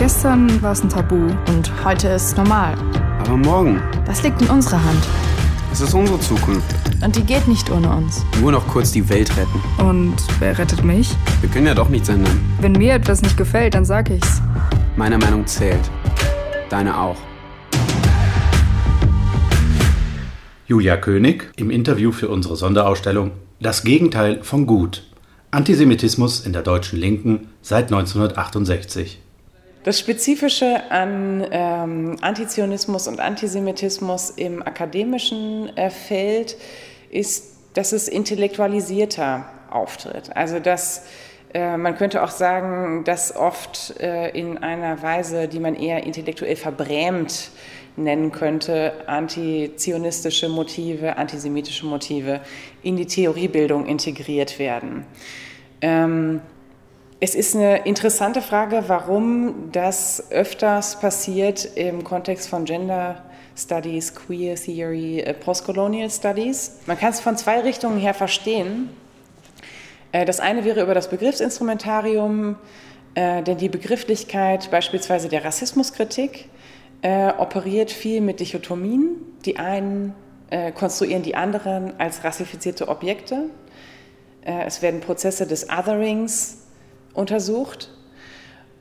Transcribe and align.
Gestern 0.00 0.62
war 0.62 0.72
es 0.72 0.82
ein 0.82 0.88
Tabu. 0.88 1.16
Und 1.48 1.84
heute 1.84 2.08
ist 2.08 2.28
es 2.28 2.36
normal. 2.38 2.74
Aber 3.18 3.36
morgen? 3.36 3.82
Das 4.06 4.22
liegt 4.22 4.40
in 4.40 4.48
unserer 4.48 4.82
Hand. 4.82 5.06
Es 5.70 5.82
ist 5.82 5.92
unsere 5.92 6.18
Zukunft. 6.20 6.74
Und 7.04 7.16
die 7.16 7.22
geht 7.22 7.46
nicht 7.46 7.70
ohne 7.70 7.90
uns. 7.90 8.24
Nur 8.40 8.50
noch 8.50 8.66
kurz 8.66 8.92
die 8.92 9.06
Welt 9.10 9.30
retten. 9.36 9.60
Und 9.78 10.16
wer 10.38 10.56
rettet 10.56 10.82
mich? 10.84 11.14
Wir 11.42 11.50
können 11.50 11.66
ja 11.66 11.74
doch 11.74 11.90
nichts 11.90 12.08
ändern. 12.08 12.40
Wenn 12.62 12.72
mir 12.72 12.94
etwas 12.94 13.20
nicht 13.20 13.36
gefällt, 13.36 13.74
dann 13.74 13.84
sag 13.84 14.08
ich's. 14.08 14.40
Meine 14.96 15.18
Meinung 15.18 15.46
zählt. 15.46 15.90
Deine 16.70 16.98
auch. 16.98 17.18
Julia 20.66 20.96
König 20.96 21.52
im 21.56 21.68
Interview 21.68 22.10
für 22.10 22.30
unsere 22.30 22.56
Sonderausstellung 22.56 23.32
Das 23.60 23.82
Gegenteil 23.82 24.42
von 24.44 24.66
Gut. 24.66 25.02
Antisemitismus 25.50 26.46
in 26.46 26.54
der 26.54 26.62
deutschen 26.62 26.98
Linken 26.98 27.48
seit 27.60 27.92
1968. 27.92 29.20
Das 29.82 29.98
Spezifische 29.98 30.90
an 30.90 31.46
ähm, 31.50 32.16
Antizionismus 32.20 33.08
und 33.08 33.18
Antisemitismus 33.18 34.28
im 34.28 34.62
akademischen 34.62 35.74
äh, 35.74 35.88
Feld 35.88 36.58
ist, 37.08 37.56
dass 37.72 37.92
es 37.92 38.06
intellektualisierter 38.06 39.46
auftritt. 39.70 40.36
Also 40.36 40.60
dass 40.60 41.06
äh, 41.54 41.78
man 41.78 41.96
könnte 41.96 42.22
auch 42.22 42.30
sagen, 42.30 43.04
dass 43.04 43.34
oft 43.34 43.98
äh, 44.00 44.28
in 44.38 44.58
einer 44.58 45.00
Weise, 45.00 45.48
die 45.48 45.60
man 45.60 45.74
eher 45.74 46.04
intellektuell 46.04 46.56
verbrämt 46.56 47.50
nennen 47.96 48.32
könnte, 48.32 48.92
antizionistische 49.06 50.50
Motive, 50.50 51.16
antisemitische 51.16 51.86
Motive 51.86 52.42
in 52.82 52.96
die 52.96 53.06
Theoriebildung 53.06 53.86
integriert 53.86 54.58
werden. 54.58 55.06
Ähm, 55.80 56.42
es 57.22 57.34
ist 57.34 57.54
eine 57.54 57.84
interessante 57.84 58.40
Frage, 58.40 58.84
warum 58.86 59.70
das 59.72 60.30
öfters 60.30 60.98
passiert 60.98 61.66
im 61.76 62.02
Kontext 62.02 62.48
von 62.48 62.64
Gender 62.64 63.22
Studies, 63.54 64.14
Queer 64.14 64.54
Theory, 64.54 65.20
äh, 65.20 65.34
Postcolonial 65.34 66.10
Studies. 66.10 66.78
Man 66.86 66.98
kann 66.98 67.10
es 67.10 67.20
von 67.20 67.36
zwei 67.36 67.60
Richtungen 67.60 67.98
her 67.98 68.14
verstehen. 68.14 68.88
Äh, 70.12 70.24
das 70.24 70.40
eine 70.40 70.64
wäre 70.64 70.82
über 70.82 70.94
das 70.94 71.10
Begriffsinstrumentarium, 71.10 72.56
äh, 73.14 73.42
denn 73.42 73.58
die 73.58 73.68
Begrifflichkeit 73.68 74.70
beispielsweise 74.70 75.28
der 75.28 75.44
Rassismuskritik 75.44 76.48
operiert 77.38 77.90
viel 77.90 78.20
mit 78.20 78.40
Dichotomien. 78.40 79.16
Die 79.46 79.58
einen 79.58 80.14
konstruieren 80.74 81.22
die 81.22 81.34
anderen 81.34 81.98
als 81.98 82.24
rassifizierte 82.24 82.88
Objekte. 82.88 83.48
Es 84.42 84.82
werden 84.82 85.00
Prozesse 85.00 85.46
des 85.46 85.70
Otherings 85.70 86.59
untersucht. 87.14 87.90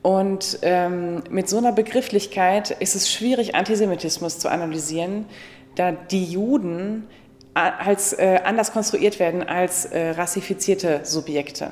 Und 0.02 0.60
ähm, 0.62 1.24
mit 1.30 1.50
so 1.50 1.58
einer 1.58 1.72
Begrifflichkeit 1.72 2.72
ist 2.72 2.96
es 2.96 3.12
schwierig, 3.12 3.56
Antisemitismus 3.56 4.40
zu 4.40 4.50
analysieren, 4.50 5.26
da 5.76 5.92
die 5.92 6.24
Juden 6.24 7.08
als, 7.54 8.14
äh, 8.14 8.40
anders 8.44 8.72
konstruiert 8.72 9.20
werden 9.20 9.44
als 9.44 9.86
äh, 9.86 10.12
rassifizierte 10.12 11.02
Subjekte. 11.04 11.72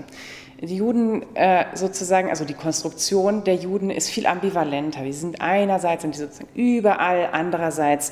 Die 0.62 0.78
Juden 0.78 1.24
äh, 1.36 1.66
sozusagen, 1.76 2.30
also 2.30 2.44
die 2.44 2.56
Konstruktion 2.56 3.44
der 3.44 3.56
Juden 3.56 3.92
ist 3.92 4.10
viel 4.10 4.26
ambivalenter. 4.26 5.04
Die 5.04 5.14
sind 5.14 5.40
einerseits 5.40 6.02
sind 6.02 6.16
die 6.16 6.20
sozusagen 6.20 6.50
überall, 6.56 7.30
andererseits 7.32 8.12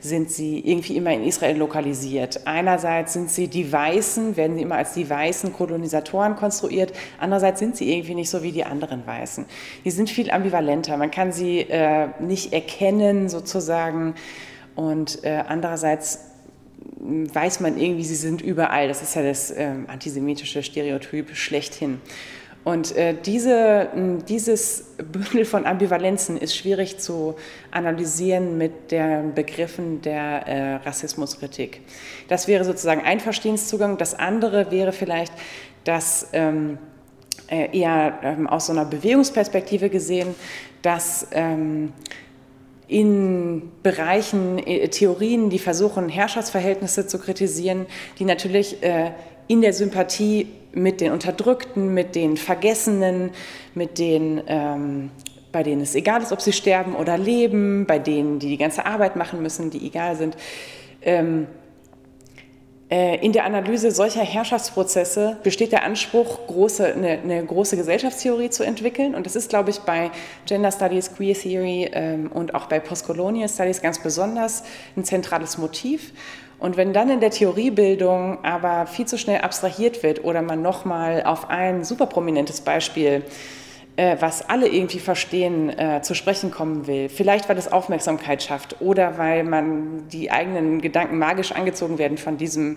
sind 0.00 0.30
sie 0.30 0.58
irgendwie 0.58 0.96
immer 0.96 1.12
in 1.12 1.24
Israel 1.24 1.56
lokalisiert. 1.56 2.46
Einerseits 2.46 3.12
sind 3.12 3.30
sie 3.30 3.46
die 3.46 3.72
Weißen, 3.72 4.36
werden 4.36 4.56
sie 4.56 4.62
immer 4.62 4.74
als 4.74 4.92
die 4.94 5.08
weißen 5.08 5.52
Kolonisatoren 5.52 6.34
konstruiert. 6.34 6.92
Andererseits 7.18 7.60
sind 7.60 7.76
sie 7.76 7.90
irgendwie 7.90 8.14
nicht 8.16 8.28
so 8.28 8.42
wie 8.42 8.52
die 8.52 8.64
anderen 8.64 9.06
Weißen. 9.06 9.46
Die 9.84 9.90
sind 9.90 10.10
viel 10.10 10.30
ambivalenter. 10.30 10.96
Man 10.96 11.12
kann 11.12 11.32
sie 11.32 11.60
äh, 11.60 12.08
nicht 12.18 12.52
erkennen 12.52 13.28
sozusagen. 13.28 14.14
Und 14.74 15.24
äh, 15.24 15.44
andererseits 15.46 16.33
weiß 17.04 17.60
man 17.60 17.78
irgendwie, 17.78 18.04
sie 18.04 18.14
sind 18.14 18.40
überall. 18.40 18.88
Das 18.88 19.02
ist 19.02 19.14
ja 19.14 19.22
das 19.22 19.50
äh, 19.50 19.70
antisemitische 19.86 20.62
Stereotyp 20.62 21.36
schlechthin. 21.36 22.00
Und 22.64 22.96
äh, 22.96 23.14
diese, 23.14 23.88
dieses 24.26 24.94
Bündel 25.12 25.44
von 25.44 25.66
Ambivalenzen 25.66 26.38
ist 26.38 26.56
schwierig 26.56 26.98
zu 26.98 27.36
analysieren 27.70 28.56
mit 28.56 28.90
den 28.90 29.34
Begriffen 29.34 30.00
der 30.00 30.46
äh, 30.46 30.74
Rassismuskritik. 30.76 31.82
Das 32.28 32.48
wäre 32.48 32.64
sozusagen 32.64 33.02
ein 33.02 33.20
Verstehenszugang. 33.20 33.98
Das 33.98 34.18
andere 34.18 34.70
wäre 34.70 34.92
vielleicht, 34.92 35.34
dass 35.84 36.28
ähm, 36.32 36.78
äh, 37.48 37.78
eher 37.78 38.18
ähm, 38.22 38.46
aus 38.46 38.66
so 38.66 38.72
einer 38.72 38.86
Bewegungsperspektive 38.86 39.90
gesehen, 39.90 40.34
dass 40.80 41.26
ähm, 41.32 41.92
in 42.88 43.70
Bereichen, 43.82 44.58
äh, 44.58 44.88
Theorien, 44.88 45.50
die 45.50 45.58
versuchen, 45.58 46.08
Herrschaftsverhältnisse 46.08 47.06
zu 47.06 47.18
kritisieren, 47.18 47.86
die 48.18 48.24
natürlich 48.24 48.82
äh, 48.82 49.12
in 49.48 49.62
der 49.62 49.72
Sympathie 49.72 50.48
mit 50.72 51.00
den 51.00 51.12
Unterdrückten, 51.12 51.94
mit 51.94 52.14
den 52.14 52.36
Vergessenen, 52.36 53.30
mit 53.74 53.98
den, 53.98 54.42
ähm, 54.46 55.10
bei 55.52 55.62
denen 55.62 55.82
es 55.82 55.94
egal 55.94 56.22
ist, 56.22 56.32
ob 56.32 56.40
sie 56.40 56.52
sterben 56.52 56.94
oder 56.96 57.16
leben, 57.16 57.86
bei 57.86 57.98
denen, 57.98 58.38
die 58.38 58.48
die 58.48 58.58
ganze 58.58 58.84
Arbeit 58.86 59.16
machen 59.16 59.40
müssen, 59.42 59.70
die 59.70 59.86
egal 59.86 60.16
sind. 60.16 60.36
Ähm, 61.02 61.42
äh, 61.42 61.63
in 62.90 63.32
der 63.32 63.44
Analyse 63.44 63.90
solcher 63.90 64.22
Herrschaftsprozesse 64.22 65.38
besteht 65.42 65.72
der 65.72 65.84
Anspruch, 65.84 66.46
große, 66.46 66.92
eine, 66.92 67.18
eine, 67.18 67.44
große 67.44 67.76
Gesellschaftstheorie 67.76 68.50
zu 68.50 68.62
entwickeln. 68.62 69.14
Und 69.14 69.24
das 69.24 69.36
ist, 69.36 69.48
glaube 69.48 69.70
ich, 69.70 69.80
bei 69.80 70.10
Gender 70.46 70.70
Studies, 70.70 71.14
Queer 71.14 71.34
Theory 71.34 71.90
ähm, 71.92 72.30
und 72.32 72.54
auch 72.54 72.66
bei 72.66 72.80
Postcolonial 72.80 73.48
Studies 73.48 73.80
ganz 73.80 73.98
besonders 74.00 74.64
ein 74.96 75.04
zentrales 75.04 75.56
Motiv. 75.56 76.12
Und 76.58 76.76
wenn 76.76 76.92
dann 76.92 77.08
in 77.08 77.20
der 77.20 77.30
Theoriebildung 77.30 78.44
aber 78.44 78.86
viel 78.86 79.06
zu 79.06 79.18
schnell 79.18 79.40
abstrahiert 79.40 80.02
wird 80.02 80.22
oder 80.22 80.42
man 80.42 80.60
nochmal 80.60 81.24
auf 81.24 81.48
ein 81.48 81.84
super 81.84 82.06
prominentes 82.06 82.60
Beispiel, 82.60 83.22
äh, 83.22 83.22
was 83.96 84.48
alle 84.48 84.68
irgendwie 84.68 84.98
verstehen, 84.98 85.70
äh, 85.70 86.02
zu 86.02 86.14
sprechen 86.14 86.50
kommen 86.50 86.86
will, 86.86 87.08
vielleicht 87.08 87.48
weil 87.48 87.58
es 87.58 87.70
Aufmerksamkeit 87.70 88.42
schafft 88.42 88.80
oder 88.80 89.18
weil 89.18 89.44
man 89.44 90.08
die 90.08 90.30
eigenen 90.30 90.80
Gedanken 90.80 91.18
magisch 91.18 91.52
angezogen 91.52 91.98
werden 91.98 92.18
von 92.18 92.36
diesem 92.36 92.76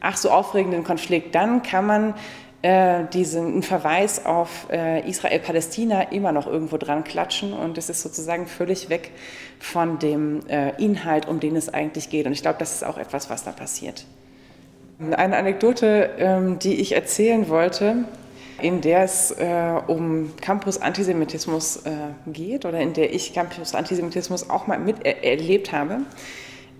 ach 0.00 0.16
so 0.16 0.30
aufregenden 0.30 0.84
Konflikt, 0.84 1.34
dann 1.34 1.62
kann 1.62 1.86
man 1.86 2.14
äh, 2.62 3.04
diesen 3.12 3.62
Verweis 3.62 4.26
auf 4.26 4.66
äh, 4.70 5.08
Israel-Palästina 5.08 6.02
immer 6.10 6.32
noch 6.32 6.46
irgendwo 6.46 6.76
dran 6.76 7.04
klatschen 7.04 7.52
und 7.54 7.78
es 7.78 7.88
ist 7.88 8.02
sozusagen 8.02 8.46
völlig 8.46 8.90
weg 8.90 9.12
von 9.58 9.98
dem 9.98 10.46
äh, 10.48 10.70
Inhalt, 10.82 11.26
um 11.26 11.40
den 11.40 11.56
es 11.56 11.72
eigentlich 11.72 12.10
geht. 12.10 12.26
Und 12.26 12.32
ich 12.32 12.42
glaube, 12.42 12.58
das 12.58 12.74
ist 12.74 12.84
auch 12.84 12.98
etwas, 12.98 13.30
was 13.30 13.44
da 13.44 13.52
passiert. 13.52 14.04
Eine 14.98 15.38
Anekdote, 15.38 16.10
ähm, 16.18 16.58
die 16.58 16.74
ich 16.74 16.92
erzählen 16.92 17.48
wollte, 17.48 18.04
in 18.62 18.80
der 18.80 19.04
es 19.04 19.30
äh, 19.32 19.80
um 19.86 20.32
Campus-Antisemitismus 20.40 21.84
äh, 21.84 21.90
geht 22.26 22.64
oder 22.64 22.80
in 22.80 22.92
der 22.92 23.12
ich 23.12 23.32
Campus-Antisemitismus 23.32 24.50
auch 24.50 24.66
mal 24.66 24.78
miterlebt 24.78 25.72
habe 25.72 26.02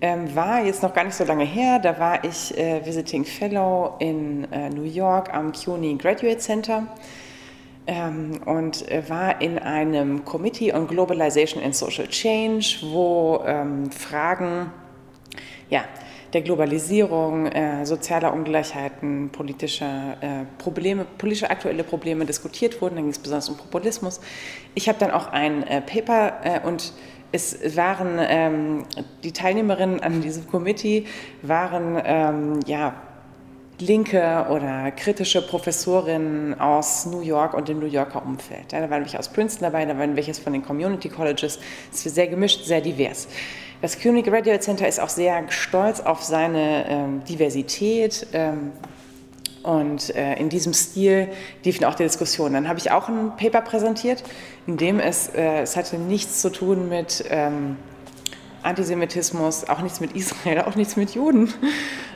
ähm, 0.01 0.35
war 0.35 0.65
jetzt 0.65 0.83
noch 0.83 0.95
gar 0.95 1.05
nicht 1.05 1.15
so 1.15 1.25
lange 1.25 1.45
her. 1.45 1.79
Da 1.79 1.99
war 1.99 2.25
ich 2.25 2.57
äh, 2.57 2.85
Visiting 2.85 3.25
Fellow 3.25 3.97
in 3.99 4.51
äh, 4.53 4.71
New 4.71 4.85
York 4.85 5.33
am 5.33 5.53
CUNY 5.53 5.97
Graduate 5.97 6.39
Center 6.39 6.87
ähm, 7.87 8.41
und 8.47 8.91
äh, 8.91 9.09
war 9.09 9.41
in 9.41 9.59
einem 9.59 10.25
Committee 10.25 10.73
on 10.73 10.87
Globalization 10.87 11.62
and 11.62 11.75
Social 11.75 12.09
Change, 12.09 12.79
wo 12.83 13.43
ähm, 13.47 13.91
Fragen 13.91 14.73
ja, 15.69 15.85
der 16.33 16.43
Globalisierung, 16.43 17.47
äh, 17.47 17.85
sozialer 17.85 18.33
Ungleichheiten, 18.33 19.31
politischer 19.31 20.17
äh, 20.21 20.45
Probleme, 20.59 21.05
politische 21.19 21.50
aktuelle 21.50 21.85
Probleme 21.85 22.25
diskutiert 22.25 22.81
wurden. 22.81 22.97
Da 22.97 23.00
ging 23.03 23.11
es 23.11 23.19
besonders 23.19 23.49
um 23.49 23.56
Populismus. 23.56 24.21
Ich 24.75 24.88
habe 24.88 24.99
dann 24.99 25.11
auch 25.11 25.29
ein 25.32 25.62
äh, 25.65 25.81
Paper 25.81 26.32
äh, 26.44 26.67
und 26.67 26.93
es 27.32 27.77
waren 27.77 28.19
ähm, 28.19 28.85
die 29.23 29.32
Teilnehmerinnen 29.32 30.00
an 30.00 30.21
diesem 30.21 30.49
Committee 30.49 31.06
waren 31.43 32.00
ähm, 32.05 32.61
ja 32.67 32.94
linke 33.81 34.47
oder 34.50 34.91
kritische 34.91 35.41
Professorinnen 35.41 36.59
aus 36.61 37.06
New 37.06 37.21
York 37.21 37.55
und 37.55 37.69
dem 37.69 37.79
New 37.79 37.87
Yorker 37.87 38.23
Umfeld. 38.25 38.73
Da 38.73 38.91
waren 38.91 39.03
welche 39.03 39.19
aus 39.19 39.29
Princeton 39.29 39.65
dabei, 39.65 39.87
da 39.87 39.99
waren 39.99 40.17
welche 40.17 40.35
von 40.35 40.53
den 40.53 40.62
Community 40.62 41.09
Colleges. 41.09 41.59
Es 41.93 42.05
ist 42.05 42.15
sehr 42.15 42.26
gemischt, 42.26 42.65
sehr 42.65 42.81
divers. 42.81 43.29
Das 43.81 43.99
CUNY 43.99 44.23
Graduate 44.23 44.61
Center 44.61 44.87
ist 44.87 45.00
auch 45.00 45.09
sehr 45.09 45.50
stolz 45.50 46.00
auf 46.00 46.23
seine 46.23 46.87
ähm, 46.88 47.25
Diversität. 47.25 48.27
Ähm, 48.35 48.73
und 49.62 50.15
äh, 50.15 50.35
in 50.37 50.49
diesem 50.49 50.73
Stil 50.73 51.29
liefen 51.65 51.85
auch 51.85 51.94
die 51.94 52.03
Diskussionen. 52.03 52.55
Dann 52.55 52.69
habe 52.69 52.79
ich 52.79 52.91
auch 52.91 53.09
ein 53.09 53.37
Paper 53.37 53.61
präsentiert, 53.61 54.23
in 54.67 54.77
dem 54.77 55.00
es, 55.00 55.29
äh, 55.29 55.62
es 55.62 55.77
hatte 55.77 55.97
nichts 55.97 56.41
zu 56.41 56.50
tun 56.50 56.88
mit 56.88 57.25
ähm, 57.29 57.77
Antisemitismus, 58.62 59.69
auch 59.69 59.81
nichts 59.81 60.00
mit 60.00 60.12
Israel, 60.12 60.62
auch 60.62 60.76
nichts 60.76 60.97
mit 60.97 61.15
Juden. 61.15 61.53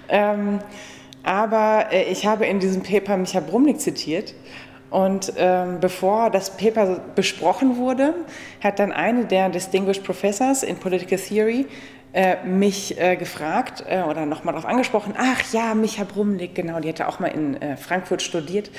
ähm, 0.09 0.61
aber 1.23 1.87
äh, 1.93 2.05
ich 2.05 2.27
habe 2.27 2.47
in 2.47 2.61
diesem 2.61 2.83
Paper 2.83 3.17
Micha 3.17 3.41
Brumlik 3.41 3.81
zitiert 3.81 4.35
Und 4.95 5.33
ähm, 5.39 5.81
bevor 5.81 6.31
das 6.31 6.57
Paper 6.57 7.01
besprochen 7.17 7.79
wurde, 7.79 8.15
hat 8.63 8.79
dann 8.79 8.93
eine 8.93 9.25
der 9.25 9.49
Distinguished 9.49 10.05
Professors 10.05 10.63
in 10.63 10.77
Political 10.77 11.19
Theory 11.19 11.67
äh, 12.13 12.37
mich 12.45 12.97
äh, 12.97 13.17
gefragt 13.17 13.83
äh, 13.89 14.03
oder 14.03 14.25
nochmal 14.25 14.55
darauf 14.55 14.71
angesprochen, 14.71 15.15
ach 15.19 15.53
ja, 15.53 15.75
Micha 15.75 16.05
Brumlik, 16.05 16.55
genau, 16.55 16.79
die 16.79 16.91
hatte 16.91 17.09
auch 17.09 17.19
mal 17.19 17.27
in 17.27 17.61
äh, 17.61 17.77
Frankfurt 17.77 18.23
studiert. 18.23 18.71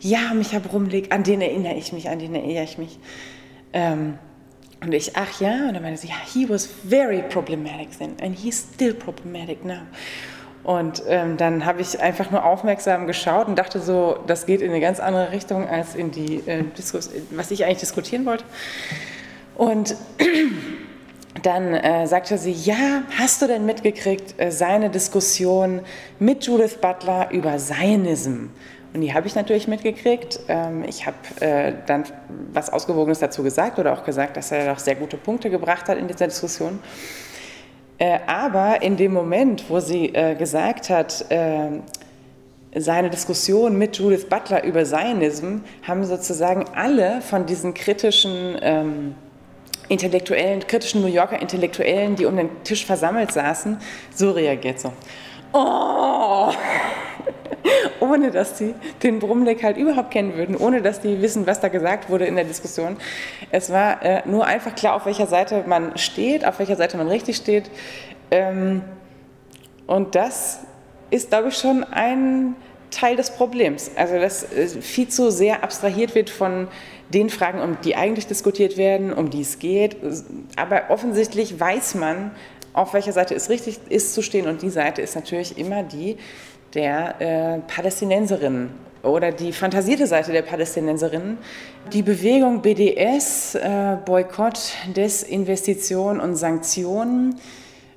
Ja, 0.00 0.32
Micha 0.32 0.58
Brumlik, 0.58 1.12
an 1.14 1.22
den 1.22 1.42
erinnere 1.42 1.74
ich 1.74 1.92
mich, 1.92 2.08
an 2.08 2.18
den 2.18 2.34
erinnere 2.34 2.64
ich 2.64 2.78
mich. 2.78 2.98
Ähm, 3.74 4.18
und 4.80 4.94
ich, 4.94 5.16
ach 5.16 5.38
ja, 5.38 5.68
und 5.68 5.74
dann 5.74 5.82
meinte 5.82 6.00
sie, 6.00 6.08
ja, 6.08 6.14
he 6.32 6.48
was 6.48 6.66
very 6.66 7.22
problematic 7.28 7.90
then 7.98 8.16
and 8.22 8.38
he's 8.38 8.68
still 8.72 8.94
problematic 8.94 9.62
now. 9.66 9.82
Und 10.68 11.02
ähm, 11.08 11.38
dann 11.38 11.64
habe 11.64 11.80
ich 11.80 11.98
einfach 11.98 12.30
nur 12.30 12.44
aufmerksam 12.44 13.06
geschaut 13.06 13.48
und 13.48 13.58
dachte 13.58 13.80
so, 13.80 14.18
das 14.26 14.44
geht 14.44 14.60
in 14.60 14.68
eine 14.68 14.82
ganz 14.82 15.00
andere 15.00 15.32
Richtung 15.32 15.66
als 15.66 15.94
in 15.94 16.10
die 16.10 16.46
äh, 16.46 16.62
Diskus 16.76 17.08
was 17.30 17.50
ich 17.50 17.64
eigentlich 17.64 17.78
diskutieren 17.78 18.26
wollte. 18.26 18.44
Und 19.56 19.96
dann 21.42 21.72
äh, 21.72 22.06
sagte 22.06 22.36
sie, 22.36 22.52
ja, 22.52 23.00
hast 23.18 23.40
du 23.40 23.46
denn 23.46 23.64
mitgekriegt, 23.64 24.34
äh, 24.36 24.50
seine 24.52 24.90
Diskussion 24.90 25.80
mit 26.18 26.44
Judith 26.44 26.76
Butler 26.82 27.30
über 27.30 27.56
Zionism? 27.56 28.48
Und 28.92 29.00
die 29.00 29.14
habe 29.14 29.26
ich 29.26 29.34
natürlich 29.34 29.68
mitgekriegt. 29.68 30.40
Ähm, 30.48 30.84
ich 30.86 31.06
habe 31.06 31.16
äh, 31.40 31.72
dann 31.86 32.04
was 32.52 32.68
Ausgewogenes 32.68 33.20
dazu 33.20 33.42
gesagt 33.42 33.78
oder 33.78 33.94
auch 33.94 34.04
gesagt, 34.04 34.36
dass 34.36 34.52
er 34.52 34.74
doch 34.74 34.80
sehr 34.80 34.96
gute 34.96 35.16
Punkte 35.16 35.48
gebracht 35.48 35.88
hat 35.88 35.96
in 35.96 36.08
dieser 36.08 36.26
Diskussion. 36.26 36.78
Äh, 37.98 38.20
aber 38.26 38.82
in 38.82 38.96
dem 38.96 39.12
Moment, 39.12 39.64
wo 39.68 39.80
sie 39.80 40.14
äh, 40.14 40.36
gesagt 40.36 40.88
hat, 40.88 41.24
äh, 41.30 41.80
seine 42.74 43.10
Diskussion 43.10 43.76
mit 43.76 43.96
Judith 43.96 44.28
Butler 44.28 44.62
über 44.62 44.84
Zionism, 44.84 45.58
haben 45.86 46.04
sozusagen 46.04 46.64
alle 46.74 47.20
von 47.22 47.46
diesen 47.46 47.74
kritischen 47.74 48.56
ähm, 48.62 49.14
Intellektuellen, 49.88 50.60
kritischen 50.66 51.00
New 51.00 51.08
Yorker 51.08 51.40
Intellektuellen, 51.40 52.14
die 52.14 52.26
um 52.26 52.36
den 52.36 52.50
Tisch 52.62 52.84
versammelt 52.84 53.32
saßen, 53.32 53.78
so 54.14 54.30
reagiert 54.30 54.78
so. 54.78 54.92
Oh! 55.52 56.52
ohne 58.00 58.30
dass 58.30 58.58
sie 58.58 58.74
den 59.02 59.18
Brumleck 59.18 59.62
halt 59.62 59.76
überhaupt 59.76 60.10
kennen 60.10 60.36
würden, 60.36 60.56
ohne 60.56 60.82
dass 60.82 61.00
die 61.00 61.20
wissen, 61.20 61.46
was 61.46 61.60
da 61.60 61.68
gesagt 61.68 62.10
wurde 62.10 62.26
in 62.26 62.36
der 62.36 62.44
Diskussion. 62.44 62.96
Es 63.50 63.70
war 63.70 64.02
äh, 64.02 64.22
nur 64.26 64.46
einfach 64.46 64.74
klar, 64.74 64.94
auf 64.94 65.06
welcher 65.06 65.26
Seite 65.26 65.64
man 65.66 65.96
steht, 65.96 66.44
auf 66.44 66.58
welcher 66.58 66.76
Seite 66.76 66.96
man 66.96 67.08
richtig 67.08 67.36
steht. 67.36 67.70
Ähm, 68.30 68.82
und 69.86 70.14
das 70.14 70.60
ist, 71.10 71.30
glaube 71.30 71.48
ich, 71.48 71.56
schon 71.56 71.84
ein 71.84 72.54
Teil 72.90 73.16
des 73.16 73.30
Problems. 73.30 73.90
Also, 73.96 74.18
dass 74.18 74.52
äh, 74.52 74.68
viel 74.68 75.08
zu 75.08 75.30
sehr 75.30 75.62
abstrahiert 75.62 76.14
wird 76.14 76.30
von 76.30 76.68
den 77.12 77.30
Fragen, 77.30 77.60
um 77.60 77.78
die 77.82 77.96
eigentlich 77.96 78.26
diskutiert 78.26 78.76
werden, 78.76 79.12
um 79.12 79.30
die 79.30 79.40
es 79.40 79.58
geht. 79.58 79.96
Aber 80.56 80.90
offensichtlich 80.90 81.58
weiß 81.58 81.94
man, 81.94 82.32
auf 82.74 82.92
welcher 82.94 83.12
Seite 83.12 83.34
es 83.34 83.48
richtig 83.48 83.78
ist 83.88 84.14
zu 84.14 84.22
stehen. 84.22 84.46
Und 84.46 84.62
die 84.62 84.70
Seite 84.70 85.02
ist 85.02 85.16
natürlich 85.16 85.58
immer 85.58 85.82
die 85.82 86.16
der 86.74 87.20
äh, 87.20 87.58
Palästinenserinnen 87.72 88.70
oder 89.02 89.32
die 89.32 89.52
fantasierte 89.52 90.06
Seite 90.06 90.32
der 90.32 90.42
Palästinenserinnen. 90.42 91.38
Die 91.92 92.02
Bewegung 92.02 92.62
BDS, 92.62 93.54
äh, 93.54 93.96
Boykott, 94.04 94.72
Desinvestition 94.94 96.20
und 96.20 96.36
Sanktionen, 96.36 97.40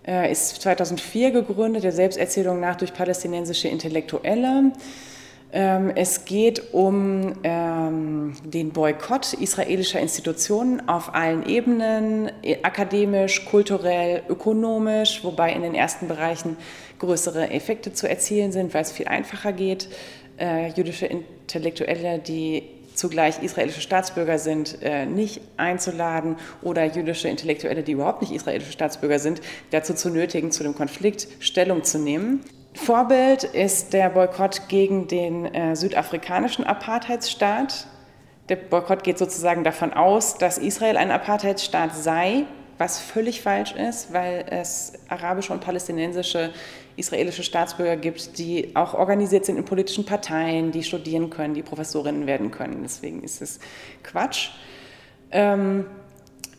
äh, 0.08 0.32
ist 0.32 0.62
2004 0.62 1.32
gegründet, 1.32 1.84
der 1.84 1.92
Selbsterzählung 1.92 2.60
nach 2.60 2.76
durch 2.76 2.94
palästinensische 2.94 3.68
Intellektuelle. 3.68 4.72
Ähm, 5.54 5.92
es 5.96 6.24
geht 6.24 6.74
um 6.74 7.34
ähm, 7.44 8.34
den 8.46 8.72
Boykott 8.72 9.34
israelischer 9.34 10.00
Institutionen 10.00 10.88
auf 10.88 11.14
allen 11.14 11.46
Ebenen, 11.46 12.32
akademisch, 12.64 13.46
kulturell, 13.46 14.24
ökonomisch, 14.30 15.24
wobei 15.24 15.52
in 15.52 15.62
den 15.62 15.76
ersten 15.76 16.08
Bereichen 16.08 16.56
größere 17.00 17.50
Effekte 17.50 17.92
zu 17.92 18.08
erzielen 18.08 18.52
sind, 18.54 18.74
weil 18.74 18.84
es 18.84 18.92
viel 18.92 19.08
einfacher 19.08 19.52
geht. 19.52 19.90
Äh, 20.38 20.70
jüdische 20.70 21.08
Intellektuelle, 21.08 22.20
die 22.20 22.64
zugleich 22.96 23.42
israelische 23.44 23.82
Staatsbürger 23.82 24.38
sind, 24.38 24.78
äh, 24.82 25.06
nicht 25.06 25.42
einzuladen 25.58 26.38
oder 26.62 26.86
jüdische 26.86 27.28
Intellektuelle, 27.28 27.84
die 27.84 27.94
überhaupt 27.94 28.22
nicht 28.22 28.32
israelische 28.32 28.72
Staatsbürger 28.72 29.20
sind, 29.20 29.42
dazu 29.72 29.94
zu 29.94 30.10
nötigen, 30.10 30.52
zu 30.52 30.64
dem 30.64 30.76
Konflikt 30.76 31.28
Stellung 31.40 31.84
zu 31.84 32.00
nehmen. 32.00 32.42
Vorbild 32.74 33.44
ist 33.44 33.94
der 33.94 34.10
Boykott 34.10 34.68
gegen 34.70 35.08
den 35.08 35.46
äh, 35.46 35.76
südafrikanischen 35.76 36.66
Apartheidsstaat. 36.66 37.88
Der 38.50 38.56
Boykott 38.56 39.04
geht 39.04 39.18
sozusagen 39.18 39.64
davon 39.64 39.94
aus, 39.94 40.38
dass 40.38 40.58
Israel 40.58 40.98
ein 40.98 41.12
Apartheidsstaat 41.12 41.96
sei, 41.96 42.46
was 42.78 43.00
völlig 43.00 43.42
falsch 43.42 43.74
ist, 43.74 44.14
weil 44.14 44.46
es 44.50 44.94
arabische 45.10 45.54
und 45.54 45.62
palästinensische 45.62 46.52
israelische 46.96 47.44
Staatsbürger 47.44 47.98
gibt, 47.98 48.38
die 48.38 48.76
auch 48.76 48.94
organisiert 48.94 49.46
sind 49.46 49.58
in 49.58 49.66
politischen 49.66 50.06
Parteien, 50.06 50.72
die 50.72 50.84
studieren 50.84 51.30
können, 51.30 51.54
die 51.54 51.64
Professorinnen 51.64 52.28
werden 52.28 52.52
können. 52.52 52.80
Deswegen 52.84 53.24
ist 53.24 53.42
es 53.42 53.60
Quatsch. 54.04 54.50
Ähm, 55.32 55.86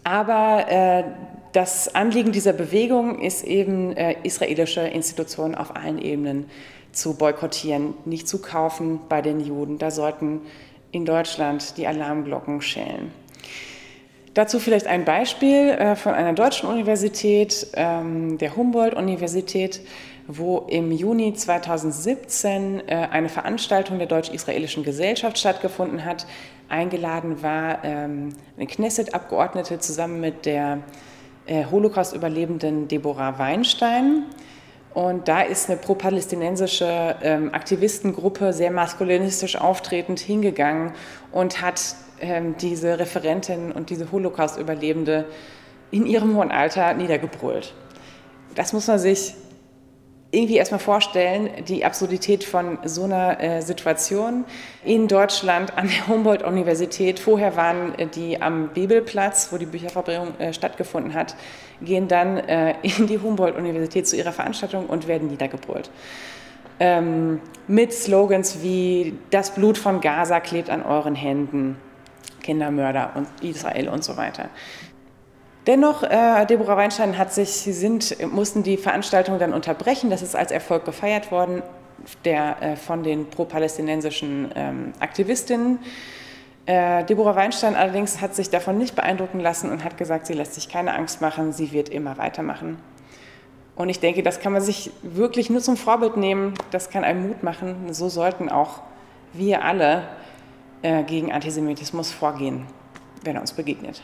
aber 0.05 0.67
äh, 0.69 1.05
das 1.53 1.95
Anliegen 1.95 2.33
dieser 2.33 2.53
Bewegung 2.53 3.21
ist 3.21 3.45
eben, 3.45 3.97
äh, 3.97 4.17
israelische 4.23 4.81
Institutionen 4.81 5.55
auf 5.55 5.77
allen 5.77 5.99
Ebenen 5.99 6.47
zu 6.93 7.15
boykottieren, 7.15 7.95
nicht 8.05 8.29
zu 8.29 8.41
kaufen 8.41 9.01
bei 9.09 9.23
den 9.23 9.41
Juden. 9.41 9.79
Da 9.79 9.91
sollten 9.91 10.41
in 10.93 11.05
Deutschland 11.05 11.77
die 11.77 11.87
Alarmglocken 11.87 12.61
schellen. 12.61 13.13
Dazu 14.35 14.59
vielleicht 14.59 14.87
ein 14.87 15.05
Beispiel 15.05 15.71
äh, 15.71 15.95
von 15.95 16.15
einer 16.15 16.33
deutschen 16.33 16.69
Universität, 16.69 17.67
ähm, 17.75 18.39
der 18.39 18.57
Humboldt-Universität, 18.57 19.81
wo 20.27 20.65
im 20.69 20.91
Juni 20.91 21.35
2017 21.35 22.89
äh, 22.89 23.09
eine 23.11 23.29
Veranstaltung 23.29 23.99
der 23.99 24.07
deutsch-israelischen 24.07 24.85
Gesellschaft 24.85 25.39
stattgefunden 25.39 26.07
hat. 26.07 26.27
Eingeladen 26.71 27.43
war 27.43 27.85
ähm, 27.85 28.31
eine 28.57 28.67
Knesset-Abgeordnete 28.67 29.81
zusammen 29.81 30.21
mit 30.21 30.47
der 30.47 30.79
Holocaust-Überlebenden 31.49 32.89
Deborah 32.89 33.39
Weinstein. 33.39 34.25
Und 34.95 35.29
da 35.29 35.41
ist 35.41 35.71
eine 35.71 35.79
pro-palästinensische 35.79 37.17
ähm, 37.23 37.55
Aktivistengruppe 37.55 38.53
sehr 38.53 38.71
maskulinistisch 38.71 39.57
auftretend 39.57 40.21
hingegangen 40.21 40.93
und 41.33 41.63
hat 41.63 41.81
ähm, 42.21 42.57
diese 42.61 42.99
Referentin 42.99 43.73
und 43.73 43.89
diese 43.89 44.13
Holocaust-Überlebende 44.13 45.25
in 45.91 46.07
ihrem 46.07 46.37
hohen 46.37 46.51
Alter 46.51 46.93
niedergebrüllt. 46.95 47.75
Das 48.55 48.73
muss 48.73 48.87
man 48.87 48.99
sich 48.99 49.35
irgendwie 50.33 50.57
erstmal 50.57 50.81
vorstellen, 50.81 51.51
die 51.69 51.85
Absurdität 51.85 52.43
von 52.43 52.79
so 52.85 53.05
einer 53.05 53.39
äh, 53.39 53.61
Situation 53.61 54.45
in 54.83 55.07
Deutschland 55.07 55.77
an 55.77 55.89
der 55.89 56.09
Humboldt-Universität. 56.09 57.21
Vorher 57.21 57.55
waren 57.55 57.97
äh, 57.99 58.07
die 58.07 58.41
am 58.41 58.71
Bibelplatz, 58.71 59.53
wo 59.53 59.59
die 59.59 59.67
Bücherverbrennung 59.67 60.39
äh, 60.41 60.55
stattgefunden 60.55 61.13
hat, 61.13 61.37
gehen 61.83 62.09
dann 62.09 62.39
äh, 62.39 62.75
in 62.83 63.07
die 63.07 63.19
Humboldt-Universität 63.19 64.09
zu 64.09 64.17
ihrer 64.17 64.33
Veranstaltung 64.33 64.87
und 64.87 65.07
werden 65.07 65.29
niedergebrüllt. 65.29 65.91
Ähm, 66.81 67.41
mit 67.69 67.93
Slogans 67.93 68.63
wie 68.63 69.15
Das 69.31 69.55
Blut 69.55 69.77
von 69.77 70.01
Gaza 70.01 70.41
klebt 70.41 70.71
an 70.71 70.83
euren 70.83 71.15
Händen, 71.15 71.77
Kindermörder 72.43 73.13
und 73.15 73.29
Israel 73.43 73.91
und 73.91 74.03
so 74.03 74.17
weiter. 74.17 74.49
Dennoch, 75.67 76.03
äh, 76.03 76.45
Deborah 76.47 76.77
Weinstein 76.77 77.17
hat 77.19 77.33
sich, 77.33 77.51
sind, 77.51 78.17
mussten 78.33 78.65
die 78.65 78.77
Veranstaltung 78.77 79.39
dann 79.39 79.53
unterbrechen. 79.53 80.11
Das 80.11 80.23
ist 80.23 80.35
als 80.35 80.51
Erfolg 80.51 80.85
gefeiert 80.85 81.31
worden 81.31 81.63
der, 82.25 82.61
äh, 82.61 82.77
von 82.77 83.03
den 83.05 83.31
pro-palästinensischen 83.31 84.51
ähm, 84.57 84.93
Aktivistinnen. 84.99 85.79
Äh, 86.67 87.05
Deborah 87.05 87.37
Weinstein 87.37 87.77
allerdings 87.77 88.21
hat 88.21 88.35
sich 88.35 88.51
davon 88.51 88.79
nicht 88.79 88.95
beeindrucken 88.95 89.41
lassen 89.41 89.71
und 89.71 89.85
hat 89.85 89.97
gesagt, 89.97 90.27
sie 90.27 90.33
lässt 90.33 90.55
sich 90.55 90.69
keine 90.69 90.95
Angst 90.95 91.21
machen, 91.21 91.53
sie 91.53 91.73
wird 91.73 91.89
immer 91.89 92.19
weitermachen. 92.19 92.79
Und 93.75 93.89
ich 93.89 94.01
denke, 94.01 94.23
das 94.23 94.41
kann 94.41 94.53
man 94.53 94.63
sich 94.63 94.91
wirklich 95.03 95.49
nur 95.49 95.61
zum 95.61 95.77
Vorbild 95.77 96.17
nehmen, 96.17 96.55
das 96.71 96.91
kann 96.91 97.05
einem 97.05 97.29
Mut 97.29 97.43
machen. 97.43 97.93
So 97.93 98.09
sollten 98.09 98.49
auch 98.49 98.81
wir 99.33 99.65
alle 99.65 100.05
äh, 100.83 101.03
gegen 101.05 101.33
Antisemitismus 101.33 102.13
vorgehen, 102.13 102.67
wenn 103.25 103.37
er 103.37 103.41
uns 103.41 103.53
begegnet. 103.53 104.03